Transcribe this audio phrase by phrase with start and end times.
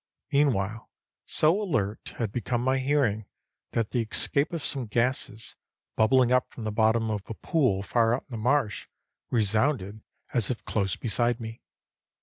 [0.31, 0.89] Meanwhile,
[1.27, 3.25] so alert had become my hearing
[3.73, 5.55] that the escape of some gases,
[5.95, 8.87] bubbling up from the bottom of a pool far out in the marsh,
[9.29, 10.01] resounded
[10.33, 11.61] as if close beside me.